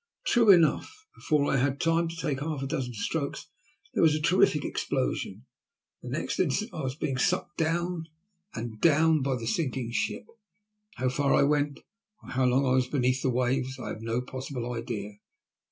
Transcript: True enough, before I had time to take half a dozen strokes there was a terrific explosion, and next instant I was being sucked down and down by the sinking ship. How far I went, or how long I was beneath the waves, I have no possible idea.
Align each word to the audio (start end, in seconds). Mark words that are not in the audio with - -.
True 0.25 0.49
enough, 0.49 1.05
before 1.13 1.45
I 1.53 1.57
had 1.57 1.79
time 1.79 2.07
to 2.07 2.15
take 2.15 2.39
half 2.39 2.63
a 2.63 2.65
dozen 2.65 2.95
strokes 2.95 3.51
there 3.93 4.01
was 4.01 4.15
a 4.15 4.19
terrific 4.19 4.65
explosion, 4.65 5.45
and 6.01 6.13
next 6.13 6.39
instant 6.39 6.73
I 6.73 6.81
was 6.81 6.95
being 6.95 7.17
sucked 7.17 7.57
down 7.57 8.07
and 8.55 8.81
down 8.81 9.21
by 9.21 9.35
the 9.35 9.45
sinking 9.45 9.91
ship. 9.91 10.25
How 10.95 11.09
far 11.09 11.35
I 11.35 11.43
went, 11.43 11.81
or 12.23 12.31
how 12.31 12.45
long 12.45 12.65
I 12.65 12.69
was 12.71 12.87
beneath 12.87 13.21
the 13.21 13.29
waves, 13.29 13.77
I 13.77 13.89
have 13.89 14.01
no 14.01 14.21
possible 14.21 14.71
idea. 14.73 15.19